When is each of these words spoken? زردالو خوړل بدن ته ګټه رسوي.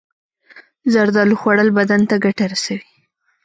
زردالو 0.93 1.35
خوړل 1.41 1.69
بدن 1.77 2.01
ته 2.09 2.15
ګټه 2.25 2.45
رسوي. 2.51 2.85